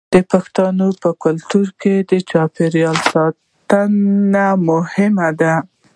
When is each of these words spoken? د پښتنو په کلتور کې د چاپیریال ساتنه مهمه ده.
د 0.13 0.15
پښتنو 0.31 0.87
په 1.01 1.09
کلتور 1.23 1.67
کې 1.81 1.93
د 2.09 2.11
چاپیریال 2.29 2.97
ساتنه 3.11 4.45
مهمه 4.69 5.29
ده. 5.41 5.53